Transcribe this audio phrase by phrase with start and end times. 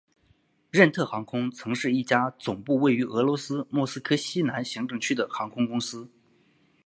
[0.71, 6.09] 任特航空曾是一家总部位于俄罗斯莫斯科西南行政区的航空公司。